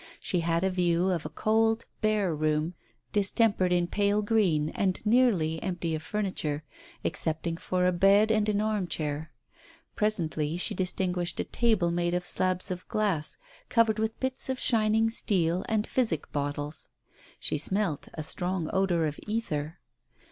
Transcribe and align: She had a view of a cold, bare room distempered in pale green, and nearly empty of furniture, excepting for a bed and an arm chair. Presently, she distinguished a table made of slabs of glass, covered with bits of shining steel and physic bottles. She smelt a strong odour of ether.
She 0.19 0.39
had 0.39 0.63
a 0.63 0.71
view 0.71 1.11
of 1.11 1.27
a 1.27 1.29
cold, 1.29 1.85
bare 2.01 2.33
room 2.35 2.73
distempered 3.13 3.71
in 3.71 3.85
pale 3.85 4.23
green, 4.23 4.69
and 4.69 4.99
nearly 5.05 5.61
empty 5.61 5.93
of 5.93 6.01
furniture, 6.01 6.63
excepting 7.05 7.55
for 7.55 7.85
a 7.85 7.91
bed 7.91 8.31
and 8.31 8.49
an 8.49 8.61
arm 8.61 8.87
chair. 8.87 9.31
Presently, 9.95 10.57
she 10.57 10.73
distinguished 10.73 11.39
a 11.39 11.43
table 11.43 11.91
made 11.91 12.15
of 12.15 12.25
slabs 12.25 12.71
of 12.71 12.87
glass, 12.87 13.37
covered 13.69 13.99
with 13.99 14.19
bits 14.19 14.49
of 14.49 14.59
shining 14.59 15.11
steel 15.11 15.63
and 15.69 15.85
physic 15.85 16.31
bottles. 16.31 16.89
She 17.39 17.59
smelt 17.59 18.07
a 18.15 18.23
strong 18.23 18.71
odour 18.73 19.05
of 19.05 19.19
ether. 19.27 19.77